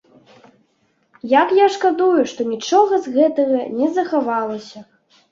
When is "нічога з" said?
2.53-3.13